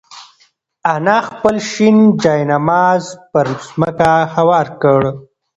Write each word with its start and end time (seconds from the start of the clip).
انا 0.93 1.17
خپل 1.27 1.55
شین 1.71 1.97
جاینماز 2.21 3.03
پر 3.31 3.47
ځمکه 3.67 4.11
هوار 4.35 4.67
کړ. 4.81 5.01